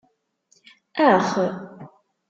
Ax! 1.07 1.25